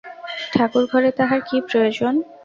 ঠাকুরঘরে 0.53 1.09
তাহার 1.19 1.39
কী 1.47 1.57
প্রয়োজন? 1.67 2.13